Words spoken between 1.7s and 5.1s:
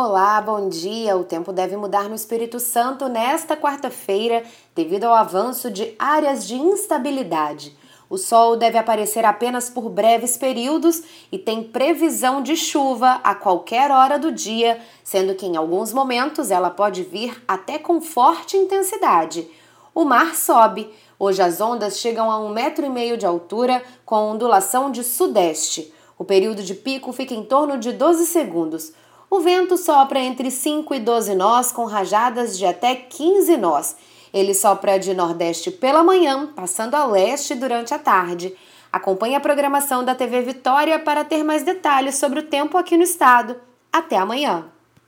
mudar no Espírito Santo nesta quarta-feira devido